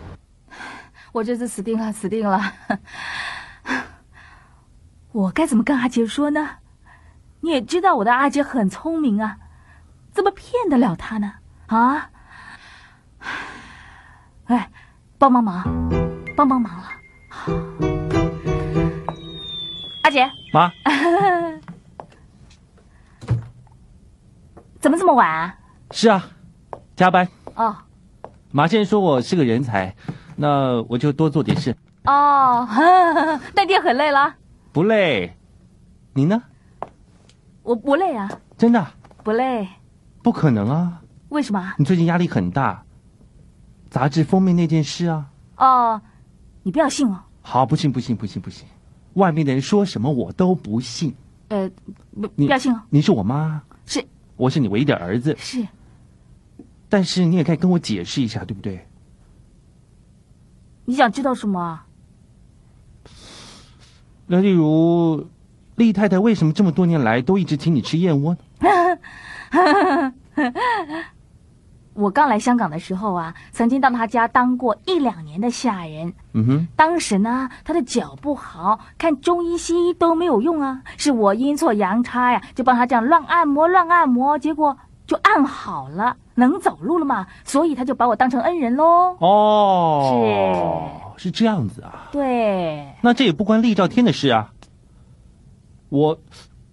[1.11, 2.39] 我这次死定了，死定了！
[5.11, 6.49] 我该怎么跟阿杰说呢？
[7.41, 9.35] 你也知道我的阿杰很聪明啊，
[10.13, 11.33] 怎么骗得了他呢？
[11.75, 12.09] 啊！
[14.45, 14.69] 哎，
[15.17, 15.63] 帮帮忙，
[16.35, 16.83] 帮帮忙了！
[20.03, 20.71] 阿杰，妈。
[24.79, 25.55] 怎么这么晚啊？
[25.91, 26.23] 是啊，
[26.95, 27.27] 加班。
[27.55, 27.75] 哦，
[28.51, 29.95] 马先生说我是个人才，
[30.35, 31.75] 那我就多做点事。
[32.05, 32.67] 哦，
[33.55, 34.35] 那爹很累了？
[34.73, 35.37] 不累，
[36.13, 36.43] 你呢？
[37.63, 38.85] 我不累啊，真的？
[39.23, 39.67] 不累。
[40.21, 41.01] 不可能啊！
[41.33, 41.73] 为什么？
[41.79, 42.85] 你最近压力很大，
[43.89, 45.31] 杂志封面那件事啊。
[45.57, 45.99] 哦，
[46.61, 47.23] 你不要信哦。
[47.41, 48.67] 好，不信，不信，不信，不信。
[49.13, 51.15] 外面的人说什么我都不信。
[51.49, 51.67] 呃，
[52.13, 52.79] 不，不要信哦。
[52.91, 55.67] 你是我妈，是，我是你唯一的儿子，是。
[56.87, 58.87] 但是你也该跟我解释一下，对不对？
[60.85, 61.81] 你想知道什么？
[64.27, 65.27] 那例如，
[65.77, 68.39] 厉太太为什么这么多年来都一直请你吃燕窝呢？
[71.93, 76.13] 我刚来香港的时候啊，曾经到他家当过一两年的下人。
[76.33, 84.75] 嗯哼，当时呢，他的脚不好，看中医西医都没有用啊，是我阴错阳差呀，就帮他这样乱按摩乱按摩，结果
[85.05, 89.15] 就按好了，能走路了嘛，所以他就把我当成恩人喽。
[89.19, 92.09] 哦，是是这样子啊。
[92.11, 92.87] 对。
[93.01, 94.51] 那这也不关厉兆天的事啊。
[95.89, 96.19] 我，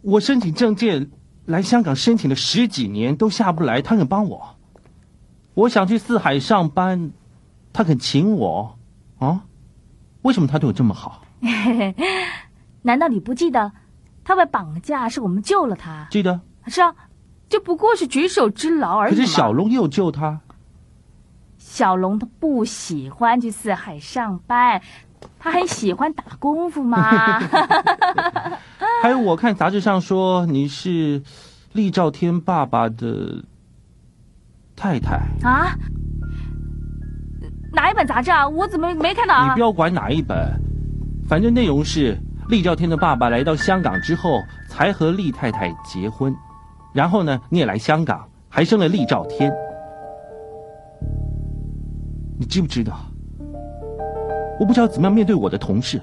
[0.00, 1.10] 我申请证件
[1.44, 4.56] 来香港申请了十几年都下不来，他肯帮我。
[5.54, 7.10] 我想去四海上班，
[7.72, 8.78] 他肯请我，
[9.18, 9.42] 啊？
[10.22, 11.22] 为什么他对我这么好？
[12.82, 13.72] 难道你不记得，
[14.22, 16.06] 他被绑架是我们救了他？
[16.10, 16.40] 记得。
[16.66, 16.94] 是啊，
[17.48, 20.40] 这不过是举手之劳而已可是小龙又救他。
[21.58, 24.80] 小龙他不喜欢去四海上班，
[25.38, 27.40] 他很喜欢打功夫嘛。
[29.02, 31.22] 还有，我看杂志上说你是
[31.72, 33.44] 厉兆天爸爸的。
[34.80, 35.76] 太太啊，
[37.70, 38.48] 哪一本杂志啊？
[38.48, 39.48] 我怎么没看到啊？
[39.48, 40.58] 你不要管哪一本，
[41.28, 42.16] 反正内容是
[42.48, 44.40] 厉兆天的爸爸来到香港之后，
[44.70, 46.34] 才和厉太太结婚，
[46.94, 49.52] 然后呢，你也来香港，还生了厉兆天。
[52.38, 52.98] 你知不知道？
[54.58, 56.00] 我不知道怎么样面对我的同事。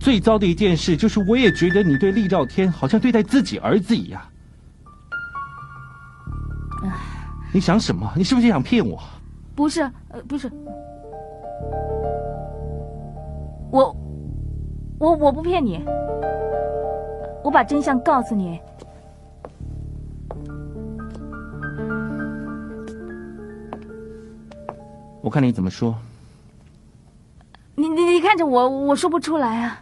[0.00, 4.22] 最糟的一件事就是，我也觉得你对厉兆天好像对待自己儿子一样。
[7.52, 8.10] 你想什么？
[8.16, 8.98] 你是不是想骗我？
[9.54, 10.50] 不是，呃，不是，
[13.70, 13.94] 我，
[14.98, 15.84] 我我不骗你，
[17.44, 18.58] 我把真相告诉你。
[25.20, 25.94] 我看你怎么说。
[27.74, 29.81] 你你你看着我，我说不出来啊。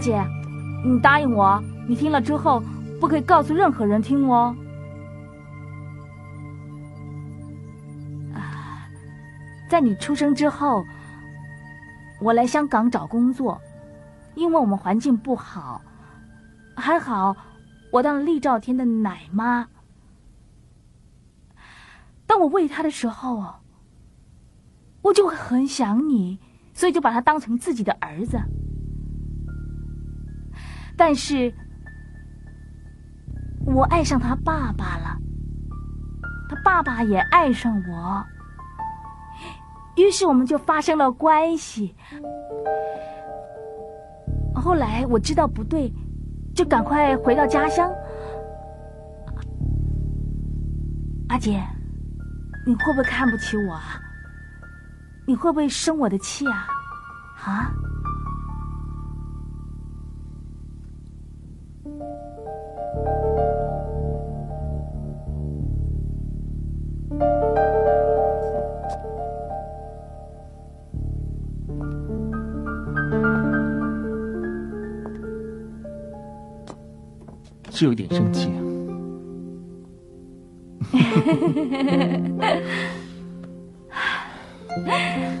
[0.00, 0.24] 姐，
[0.82, 2.62] 你答应我，你听了之后
[2.98, 4.56] 不可以告诉任何人听哦。
[8.34, 8.88] 啊，
[9.68, 10.84] 在你出生之后，
[12.20, 13.60] 我来香港找工作，
[14.34, 15.82] 因为我们环境不好，
[16.74, 17.36] 还好
[17.92, 19.68] 我当了厉兆天的奶妈。
[22.26, 23.56] 当我喂他的时候，
[25.02, 26.38] 我就会很想你，
[26.72, 28.38] 所以就把他当成自己的儿子。
[31.00, 31.50] 但是，
[33.64, 35.16] 我爱上他爸爸了，
[36.46, 38.22] 他爸爸也爱上我，
[39.96, 41.96] 于是我们就发生了关系。
[44.54, 45.90] 后来我知道不对，
[46.54, 47.90] 就赶快回到家乡。
[51.30, 51.62] 阿姐，
[52.66, 53.98] 你会不会看不起我啊？
[55.26, 56.66] 你会不会生我的气啊？
[57.42, 57.72] 啊？
[77.72, 78.50] 是有点生气。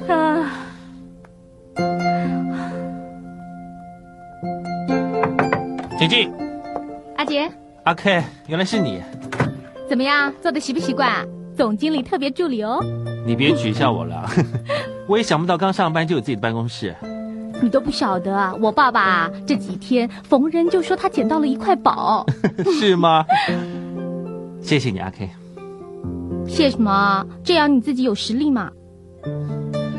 [0.08, 0.50] 啊！
[5.98, 6.32] 请进。
[7.16, 7.52] 阿杰。
[7.84, 9.02] 阿 K，原来是你。
[9.86, 11.28] 怎么样，做的习不习惯？
[11.60, 12.82] 总经理特别助理哦。
[13.26, 14.26] 你别取笑我了，
[15.06, 16.96] 我也想不到刚上班就有自己的办公室。
[17.60, 22.24] 你都不晓得，我爸爸这几天逢人就说他捡到了一块宝，
[22.80, 23.26] 是吗？
[24.62, 25.28] 谢谢你，阿 K。
[26.48, 27.26] 谢什么？
[27.44, 28.70] 这样你自己有实力嘛。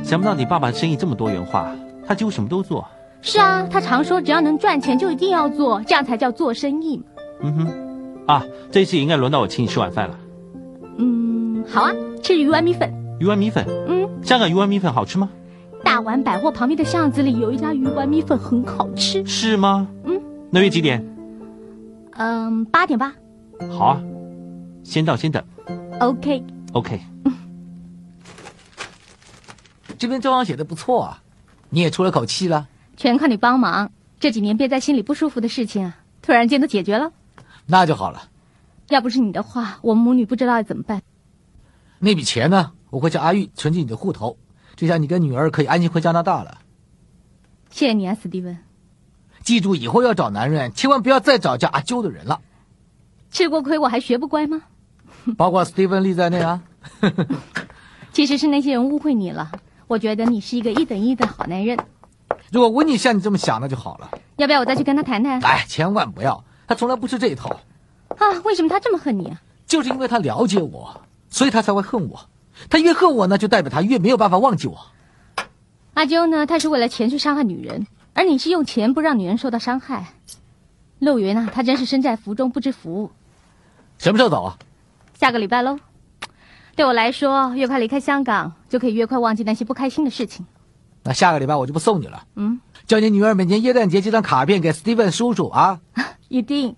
[0.01, 1.71] 想不到你爸爸生意这么多元化，
[2.07, 2.83] 他几乎什么都做。
[3.21, 7.03] 是啊，他常说只要能赚钱就一定要做，这样才叫做生意嘛。
[7.43, 10.17] 嗯哼，啊，这次应该轮到我请你吃晚饭了。
[10.97, 11.30] 嗯，
[11.69, 11.91] 好啊，
[12.23, 12.91] 吃鱼丸米粉。
[13.19, 13.65] 鱼丸米粉？
[13.87, 15.29] 嗯，香港鱼丸米粉好吃吗？
[15.83, 19.25] 大丸百货旁边的巷子里有一家鱼丸米粉很好吃。
[19.25, 19.87] 是吗？
[20.05, 20.21] 嗯。
[20.49, 21.05] 那约几点？
[22.13, 23.13] 嗯，八点吧。
[23.69, 24.01] 好啊，
[24.83, 25.43] 先到先等。
[25.99, 26.43] OK。
[26.73, 26.99] OK。
[29.97, 31.21] 这篇专访写的不错啊，
[31.69, 32.67] 你也出了口气了。
[32.97, 37.11] 全靠你帮忙，这几年憋在心里不舒服的事情啊，突然间都解决了。
[37.67, 38.23] 那就好了。
[38.89, 41.01] 要不是你的话，我们母女不知道要怎么办。
[42.03, 42.71] 那笔钱呢？
[42.89, 44.35] 我会叫阿玉存进你的户头，
[44.75, 46.57] 这下你跟女儿可以安心回加拿大了。
[47.69, 48.57] 谢谢你啊，史蒂文。
[49.43, 52.41] 记住，以后要找男人，千万不要再找叫阿啾的人了。
[53.29, 54.63] 吃过亏我还学不乖吗？
[55.37, 56.61] 包括史蒂文利在内啊。
[58.11, 59.51] 其实是那些人误会你了。
[59.87, 61.77] 我觉得你是一个一等一的好男人。
[62.51, 64.09] 如果温妮像你这么想，那就好了。
[64.37, 65.39] 要不要我再去跟他谈谈？
[65.41, 67.49] 哎，千万不要，他从来不吃这一套。
[68.09, 69.39] 啊，为什么他这么恨你啊？
[69.67, 72.29] 就是因为他了解我，所以他才会恨我。
[72.69, 74.77] 他越恨我呢，就代表他越没有办法忘记我。
[75.95, 76.45] 阿娇呢？
[76.45, 80.13] 他是为了钱去伤害女人，而你是用钱不让女人受到伤害。
[80.99, 83.09] 陆云啊，他真是身在福中不知福。
[83.97, 84.57] 什么时候走啊？
[85.15, 85.79] 下个礼拜喽。
[86.75, 90.45] 对我来说，越快离开香港，就可以越快忘记那些不开心的事情。
[91.03, 92.23] 那下个礼拜我就不送你了。
[92.35, 95.79] 嗯，叫你女儿每年耶诞节寄张卡片给 Steven 叔叔啊。
[96.29, 96.75] 一定。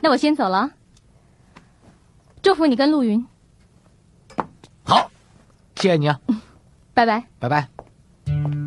[0.00, 0.70] 那我先走了。
[2.40, 3.26] 祝福你跟陆云。
[5.78, 6.20] 好，谢谢你啊。
[6.92, 7.24] 拜拜。
[7.38, 8.57] 拜拜。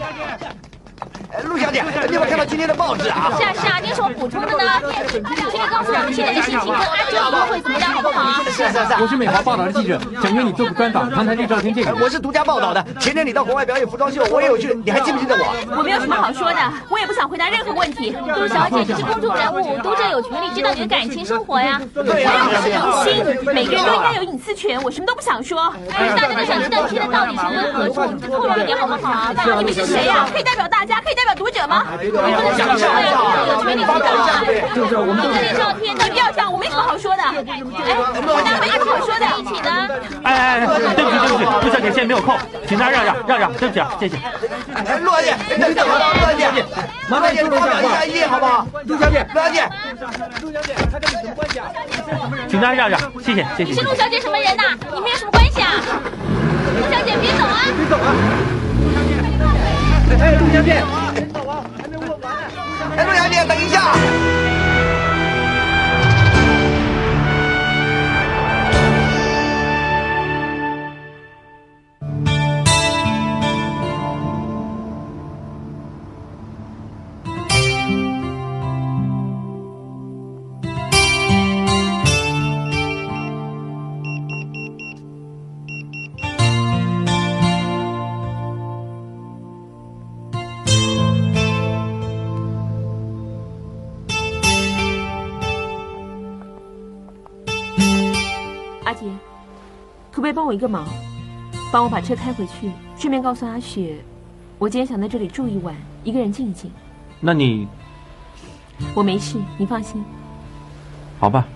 [0.00, 0.59] Yes.
[1.44, 3.30] 陆小姐，你有没有看到今天的报纸啊？
[3.38, 4.82] 是啊是啊，你有什么补充的呢？
[5.08, 8.42] 请你告诉我们现在的心情跟阿啾约会怎么样，好不好？
[8.44, 9.02] 是是是。
[9.02, 11.94] 我是美华报道的记者，想约你做个专访，谈谈这赵天这个。
[12.02, 12.84] 我是独家报道的。
[12.98, 15.76] 前天你到国外表演服装秀，我也有去，你还记不记得我？
[15.78, 16.58] 我没有什么好说的，
[16.90, 18.10] 我也不想回答任何问题。
[18.10, 21.80] 陆小姐，你是公众人物，读者有权利知道你的感情生活呀。
[21.94, 22.32] 对呀。
[22.40, 25.72] 我又不是明星，每个人都应该有隐私权，我什么都不想说。
[25.88, 29.32] 但是大家都想知道现在到底情为何处，你就透露一点好不好？
[29.60, 30.26] 你们是谁呀？
[30.32, 31.84] 可以代表大家，可以代表读者吗？
[32.00, 34.40] 你不能这么说呀，读者有权利知道啊。
[34.74, 37.22] 就是我们这些照片，你不要这样，我没什么好说的。
[37.22, 39.68] 哎，我当然没什么好说的，一起的。
[40.24, 42.34] 哎哎哎，对不起对不起，陆小姐现在没有空，
[42.66, 44.16] 请大家让让让让，对不起啊，谢谢。
[44.72, 46.64] 哎，陆小姐，等等，陆小姐，
[47.10, 48.66] 麻烦你发表一下好不好？
[48.86, 49.68] 陆小姐，陆小姐，
[50.40, 51.68] 陆小姐，她跟你什么关系啊？
[52.48, 53.70] 请大家让让，谢谢谢谢。
[53.70, 54.62] 你是陆小姐什么人呐？
[54.94, 55.68] 你们有什么关系啊？
[56.80, 57.60] 陆小姐别走啊！
[57.76, 58.08] 别走啊！
[60.20, 60.82] 哎，陆小姐，
[61.14, 62.32] 别走啊，还没问完。
[62.96, 64.39] 哎，陆小姐，等一下。
[100.30, 100.86] 以帮我一个忙？
[101.72, 103.96] 帮我把车开回去，顺便告诉阿雪，
[104.58, 106.70] 我今天想在这里住一晚，一个人静一静。
[107.20, 107.68] 那你
[108.94, 110.02] 我没事，你放心。
[111.18, 111.46] 好吧，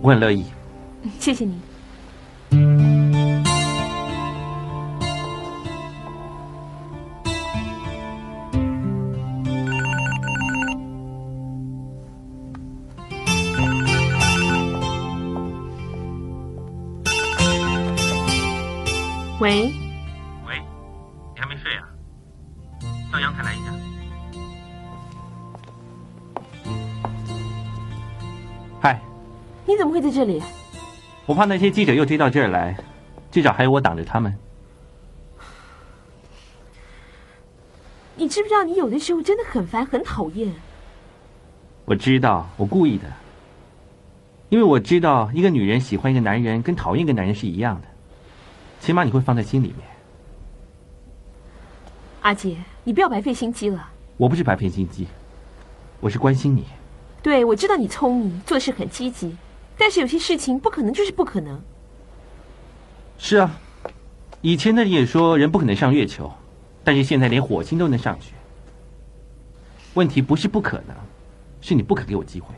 [0.00, 0.46] 我很乐意。
[1.18, 1.58] 谢谢你。
[30.24, 30.40] 这里？
[31.26, 32.76] 我怕那些记者又追到这儿来，
[33.32, 34.32] 至少还有我挡着他们。
[38.14, 40.54] 你知不知道，你有的时候真的很烦，很讨厌。
[41.84, 43.12] 我知道，我故意的，
[44.48, 47.88] 因为我知道一个女人喜欢一个男人跟讨厌一个男人是一样的，
[48.78, 49.78] 起码你会放在心里面。
[52.20, 53.90] 阿杰，你不要白费心机了。
[54.16, 55.08] 我不是白费心机，
[55.98, 56.64] 我是关心你。
[57.20, 59.36] 对，我知道你聪明，做事很积极，
[59.76, 61.60] 但是有些事情不可能就是不可能。
[63.18, 63.58] 是啊，
[64.40, 66.32] 以前的人也说人不可能上月球，
[66.84, 68.32] 但是现在连火星都能上去。
[69.94, 70.96] 问题不是不可能，
[71.60, 72.54] 是你不肯给我机会。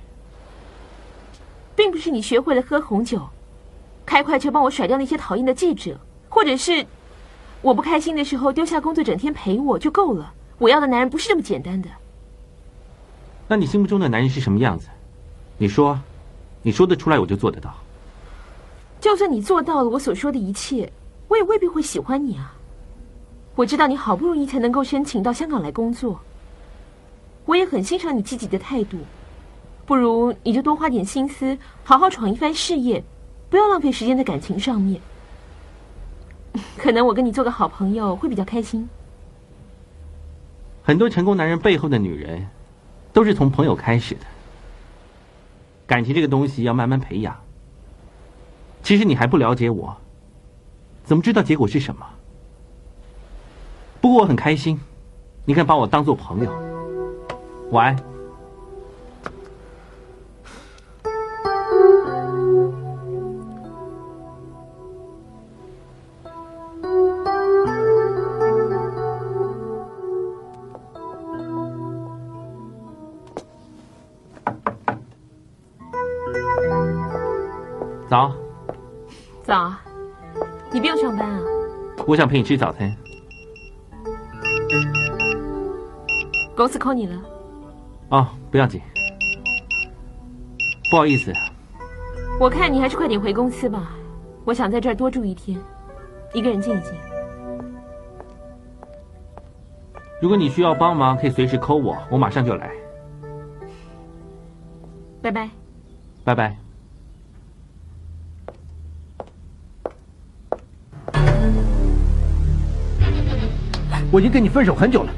[1.76, 3.20] 并不是你学会了喝红酒，
[4.06, 5.98] 开快车帮我甩掉那些讨厌的记者，
[6.28, 6.86] 或者是
[7.62, 10.32] 我不开心的时候丢下工作整天陪我就够了。
[10.58, 11.88] 我要的男人不是这么简单的。
[13.48, 14.88] 那你心目中的男人是什么样子？
[15.58, 16.00] 你说，
[16.64, 17.72] 你说得出来我就做得到。
[19.00, 20.90] 就算你做到了我所说的一切，
[21.28, 22.56] 我也未必会喜欢你啊。
[23.54, 26.18] 我知道你好不容易才能够申请到香港来工作，
[27.44, 28.96] 我也很欣赏你积极的态度。
[29.86, 33.04] 不如你就多花点心思，好好闯一番事业，
[33.50, 34.98] 不要浪费时间在感情上面。
[36.78, 38.88] 可能我跟你做个好朋友会比较开心。
[40.82, 42.46] 很多成功男人背后的女人，
[43.12, 44.20] 都是从朋友开始的。
[45.86, 47.36] 感情这个东西要慢慢培养。
[48.82, 49.96] 其实你还不了解我，
[51.04, 52.06] 怎么知道结果是什么？
[54.00, 54.78] 不过我很开心，
[55.44, 56.52] 你敢把我当做朋友。
[57.70, 58.13] 晚安。
[78.14, 78.32] 早，
[79.42, 79.74] 早，
[80.70, 81.40] 你不用上班啊？
[82.06, 82.96] 我想陪你吃早餐。
[86.56, 87.20] 公司 call 你了。
[88.10, 88.80] 哦，不要紧。
[90.92, 91.32] 不好意思。
[92.38, 93.96] 我看你还是快点回公司吧。
[94.44, 95.60] 我想在这儿多住一天，
[96.32, 96.92] 一个人静一静。
[100.22, 102.70] 如果你需要帮忙，可以随时 call 我，我马上就来。
[105.20, 105.50] 拜拜。
[106.22, 106.56] 拜拜。
[114.14, 115.10] 我已经跟你分手很久了，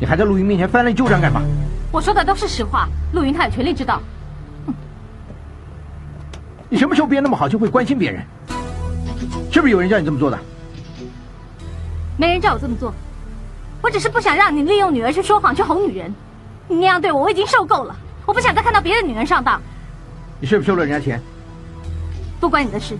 [0.00, 1.40] 你还在陆云面前翻来旧账干嘛？
[1.92, 4.02] 我说的都是实话，陆云他有权利知道。
[6.68, 8.20] 你什么时候变那么好，就会关心别人？
[9.52, 10.36] 是不是有人叫你这么做的？
[12.16, 12.92] 没人叫我这么做，
[13.80, 16.12] 我只是不想让你利用女儿去说谎、去哄女人。
[16.66, 17.94] 你那样对我，我已经受够了。
[18.26, 19.62] 我不想再看到别的女人上当。
[20.40, 21.22] 你是不是收了人家钱？
[22.40, 22.98] 不关你的事。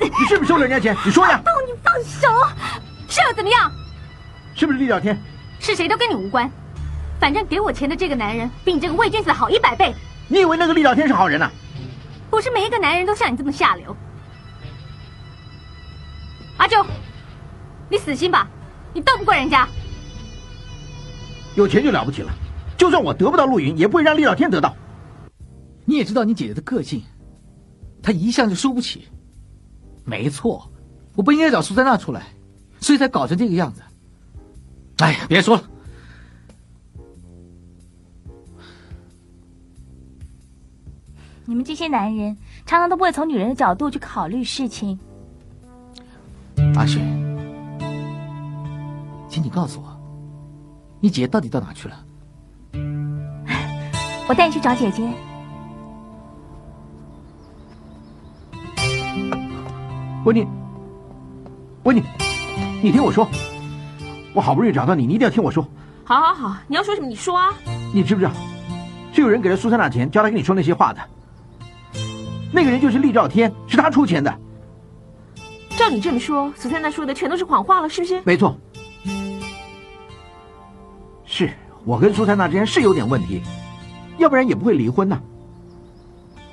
[0.00, 0.96] 你是不是收了人家钱？
[1.04, 1.40] 你说呀！
[1.44, 2.28] 放你放手！
[3.06, 3.70] 是又怎么样？
[4.56, 5.16] 是不是厉兆天？
[5.60, 6.50] 是谁都跟你无关。
[7.20, 9.94] 反正给我钱的这个男人比你这个伪君子好一百倍。
[10.28, 11.48] 你以为那个厉兆天是好人呢？
[12.30, 13.96] 不是每一个男人都像你这么下流。
[16.56, 16.84] 阿周，
[17.90, 18.48] 你死心吧，
[18.92, 19.68] 你斗不过人家。
[21.54, 22.32] 有钱就了不起了，
[22.76, 24.74] 就算我得不到陆云，也不会让厉兆天得到。
[25.84, 27.02] 你也知道你姐姐的个性，
[28.02, 29.06] 她一向就输不起。
[30.04, 30.70] 没错，
[31.14, 32.22] 我不应该找苏珊娜出来，
[32.80, 33.82] 所以才搞成这个样子。
[34.98, 35.62] 哎呀，别说了。
[41.44, 44.98] 你们这些男人常常都不会从女人的角度去考虑事情。
[46.74, 46.98] 阿雪，
[49.28, 50.00] 请你告诉我，
[50.98, 52.04] 你姐到底到哪去了？
[54.28, 55.08] 我带你去找姐姐。
[60.24, 60.44] 温妮，
[61.84, 62.02] 温妮，
[62.82, 63.28] 你听我说，
[64.36, 65.66] 我好不容易找到你，你一定要听我说。
[66.04, 67.54] 好，好，好，你要说什么你说啊。
[67.94, 68.32] 你知不知道，
[69.10, 71.00] 是有人给了苏珊娜钱，叫她跟你说那些话的。
[72.52, 74.30] 那个人就是厉兆天，是他出钱的。
[75.70, 78.20] 照你这么说，苏珊娜说的全都是谎话了，是不是？
[78.26, 78.54] 没错，
[81.24, 81.50] 是
[81.86, 83.40] 我跟苏珊娜之间是有点问题，
[84.18, 85.18] 要不然也不会离婚呐。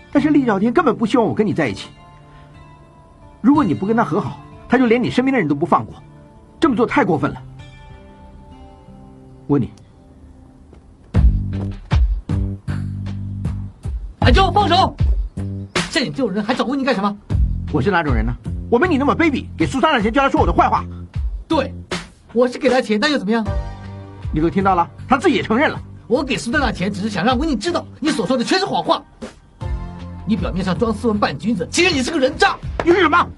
[0.09, 1.89] 但是厉兆天根本不希望我跟你在一起。
[3.41, 5.95] 如果你不跟他和好，他就连你身边的人都不放过，
[6.61, 7.43] 这么做太过分了。
[9.48, 9.70] 问你，
[14.20, 14.96] 阿周，放手！
[15.91, 17.16] 像你这种人还找问你干什么？
[17.74, 18.34] 我是哪种人呢？
[18.72, 20.86] 我没你那么卑鄙，给苏三的钱，叫她说我的坏话。
[21.48, 21.74] 对，
[22.32, 23.46] 我是给他钱，那又怎么样？
[24.34, 25.80] 你都听到了，他自己也承认了。
[26.08, 29.04] 我给苏珊娜钱，只是想让温妮知道，你所说的全是谎话。
[30.26, 32.56] 你表面上装斯文扮君子，其实你是个人渣。
[32.86, 33.30] 你是什么？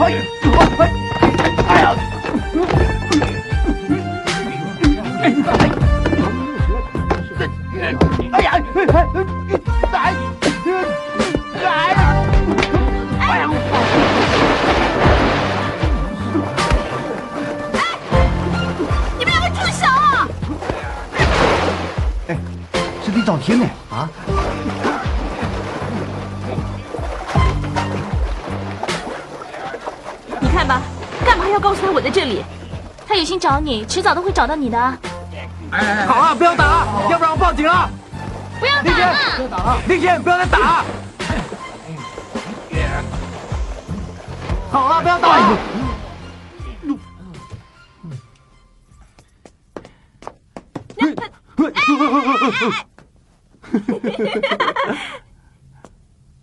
[0.00, 0.10] 哎
[1.82, 1.94] 呀！
[8.32, 8.50] 哎呀！
[8.80, 8.80] 哎，
[9.92, 11.64] 哎，
[13.20, 13.50] 哎呀！
[17.76, 17.84] 哎
[19.18, 19.84] 你们两个住手！
[22.28, 22.30] 哎，
[23.04, 24.08] 是李兆天呢啊！
[30.40, 30.80] 你看吧，
[31.26, 32.42] 干嘛要告诉他我在这里？
[33.06, 34.98] 他有心找你，迟早都会找到你的。
[35.70, 37.90] 哎，好啊，不要打了，要不然我报警啊！
[38.58, 39.36] 不要打了！
[39.36, 39.80] 不要打了！
[39.86, 40.84] 丽仙，不要再打！
[44.70, 45.58] 好啊，不要打了！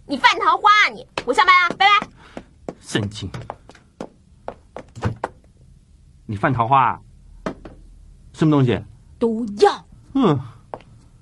[0.08, 1.06] 你犯桃花啊你！
[1.26, 2.08] 我下班了，拜拜。
[2.80, 3.32] 神经！
[6.28, 6.92] 你犯桃花？
[6.92, 7.00] 啊
[8.34, 8.78] 什么东西？
[9.20, 9.86] 毒药。
[10.14, 10.40] 嗯，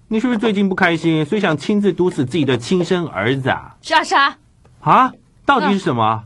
[0.08, 3.76] 你是不是最近不开心，所以想亲自毒死自己的亲生儿子啊？
[3.82, 4.38] 是啊是啊。
[4.82, 5.12] 啊？
[5.46, 6.24] 到底是什么？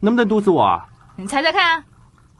[0.00, 0.82] 能不能毒死我？
[1.16, 1.84] 你猜猜看啊。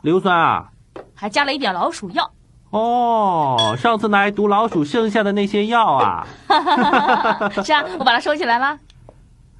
[0.03, 0.69] 硫酸啊？
[1.15, 2.31] 还加了一点老鼠药。
[2.71, 6.27] 哦，上次拿来毒老鼠剩下的那些药啊。
[7.65, 8.79] 是啊，我把它收起来了。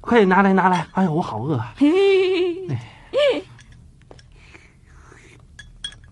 [0.01, 0.87] 快点拿来拿来！
[0.93, 1.73] 哎呀，我好饿啊！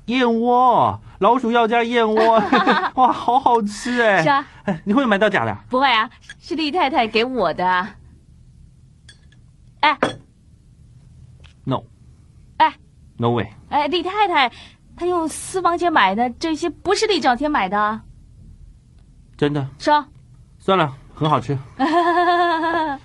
[0.05, 2.41] 燕窝，老鼠药加燕窝，
[2.95, 4.21] 哇，好好吃哎！
[4.23, 4.45] 是啊，
[4.83, 5.57] 你会买到假的？
[5.69, 7.87] 不会啊，是厉太太给我的。
[9.81, 9.97] 哎
[11.63, 11.83] ，no，
[12.57, 12.73] 哎
[13.17, 13.47] ，no way！
[13.69, 14.51] 哎，厉太太，
[14.95, 18.01] 她用私房钱买的这些不是厉兆天买的，
[19.37, 19.67] 真的？
[19.79, 20.07] 是啊。
[20.59, 21.57] 算了，很好吃。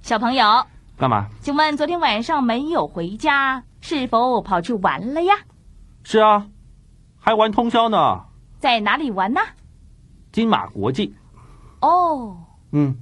[0.00, 0.66] 小朋友，
[0.96, 1.26] 干嘛？
[1.40, 5.34] 请问昨天晚上没有回家，是否跑去玩了呀？
[6.04, 6.46] 是啊，
[7.20, 8.22] 还玩通宵呢。
[8.58, 9.42] 在哪里玩呢？
[10.32, 11.14] 金马国际。
[11.82, 12.34] 哦。
[12.72, 12.96] 嗯。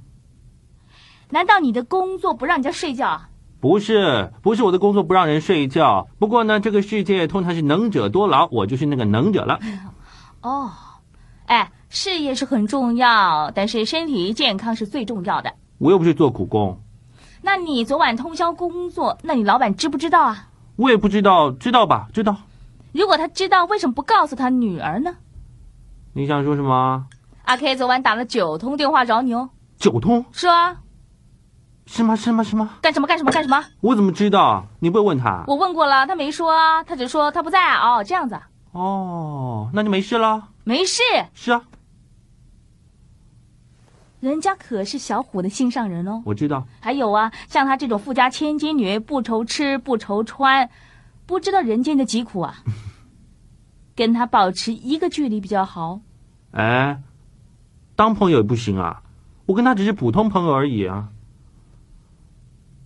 [1.29, 3.21] 难道你的工作不让人家睡觉？
[3.61, 6.09] 不是，不是我的工作不让人睡觉。
[6.19, 9.61] 不过呢，这个世界通常是能者多劳，我就是那个能者了。
[10.43, 10.69] 哦，
[11.45, 15.53] 哎，事业是很重要，但是身体健康是最重要的。
[15.77, 16.77] 我又不是做苦工。
[17.41, 20.49] 那你昨晚通宵工作，那你老板知不知道啊？
[20.75, 22.07] 我也不知道，知道吧？
[22.13, 22.35] 知道。
[22.93, 25.15] 如果他知道，为什么不告诉他女儿呢？
[26.13, 27.05] 你想说什么？
[27.45, 29.49] 阿 K 昨晚打了九通电话找你哦。
[29.77, 30.25] 九通？
[30.31, 30.77] 是啊。
[31.85, 32.15] 是吗？
[32.15, 32.43] 是吗？
[32.43, 32.77] 是吗？
[32.81, 33.07] 干什么？
[33.07, 33.31] 干什么？
[33.31, 33.63] 干什么？
[33.81, 34.65] 我怎么知道？
[34.79, 35.43] 你不会问他？
[35.47, 37.97] 我问过了，他没说啊，他只说他不在啊。
[37.97, 38.39] 哦，这样子。
[38.71, 40.49] 哦，那就没事了。
[40.63, 41.01] 没事。
[41.33, 41.61] 是啊。
[44.23, 46.65] 人家可是小虎的心上人哦，我知道。
[46.79, 50.69] 还有啊，像他这种富家千金女，不愁吃不愁穿，
[51.25, 52.55] 不知道人间的疾苦啊。
[53.97, 55.99] 跟他保持一个距离比较好。
[56.51, 57.01] 哎，
[57.97, 59.01] 当朋友也不行啊，
[59.45, 61.09] 我跟他只是普通朋友而已啊。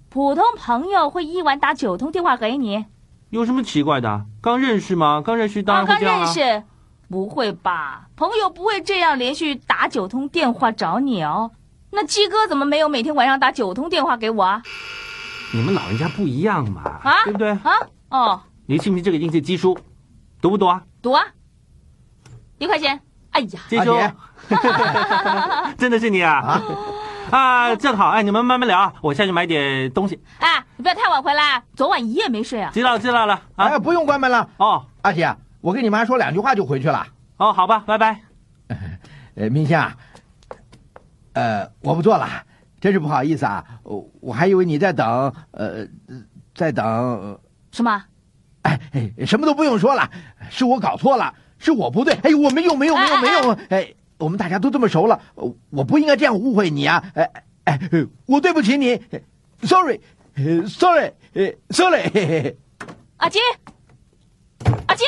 [0.10, 2.86] 普通朋友会一晚打九通电话给你？
[3.30, 4.26] 有什么奇怪的？
[4.42, 5.22] 刚认识吗？
[5.24, 6.64] 刚认识当然认识。
[7.10, 11.52] 不会吧，朋友不会这样连续打九通电话找你哦。
[11.92, 14.62] 那鸡哥怎么没有每天晚上打九通电话给我啊？
[15.54, 17.52] 你们老人家不一样嘛，啊，对不对？
[17.52, 17.72] 啊，
[18.10, 19.78] 哦，你信不信这个应届基书？
[20.42, 20.84] 读不读啊？
[21.02, 21.24] 读啊，
[22.58, 23.00] 一块钱。
[23.32, 23.96] 哎呀，鸡叔，
[25.78, 26.60] 真的是你啊！
[27.30, 27.40] 啊
[27.70, 30.20] 啊，正好，哎，你们慢慢聊，我下去买点东西。
[30.40, 32.72] 哎，你不要太晚回来，昨晚一夜没睡啊。
[32.74, 34.50] 知道知道了，哎，不用关门了。
[34.58, 35.36] 哦，阿姐。
[35.62, 37.08] 我跟你妈说两句话就回去了。
[37.38, 38.22] 哦，好吧，拜拜。
[39.36, 39.96] 呃，明星啊，
[41.34, 42.28] 呃，我不做了，
[42.80, 43.64] 真是不好意思啊。
[43.84, 45.86] 我我还以为你在等，呃，
[46.56, 47.40] 在等
[47.72, 48.04] 什么？
[48.64, 48.80] 哎，
[49.26, 50.10] 什么都不用说了，
[50.50, 52.14] 是我搞错了，是我不对。
[52.16, 53.52] 哎，我没有，没有，没有，没有。
[53.70, 55.22] 哎，我们大家都这么熟了，
[55.70, 57.04] 我不应该这样误会你啊。
[57.14, 57.32] 哎
[57.66, 57.80] 哎，
[58.26, 59.00] 我对不起你
[59.62, 62.56] ，sorry，sorry，sorry。
[63.18, 63.42] 阿金，
[64.88, 65.08] 阿金。